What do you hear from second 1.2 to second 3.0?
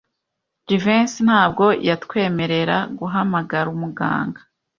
ntabwo yatwemerera